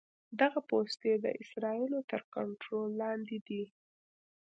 [0.39, 3.63] دغه پوستې د اسرائیلو تر کنټرول لاندې دي.